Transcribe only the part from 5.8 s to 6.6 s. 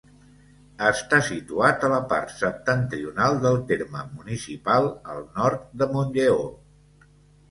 de Montlleó.